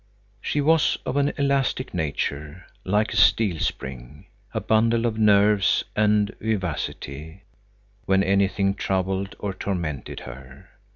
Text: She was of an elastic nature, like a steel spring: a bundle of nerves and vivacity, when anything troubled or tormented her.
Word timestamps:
She 0.41 0.61
was 0.61 0.97
of 1.05 1.15
an 1.15 1.31
elastic 1.37 1.93
nature, 1.93 2.65
like 2.83 3.13
a 3.13 3.17
steel 3.17 3.59
spring: 3.59 4.25
a 4.51 4.59
bundle 4.59 5.05
of 5.05 5.19
nerves 5.19 5.83
and 5.95 6.33
vivacity, 6.39 7.43
when 8.05 8.23
anything 8.23 8.73
troubled 8.73 9.35
or 9.37 9.53
tormented 9.53 10.21
her. 10.21 10.71